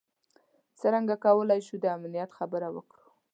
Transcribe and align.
څرنګه 0.79 1.15
کولای 1.25 1.59
شو 1.67 1.75
د 1.83 1.85
امنیت 1.97 2.29
خبره 2.37 2.67
وکړو. 2.75 3.05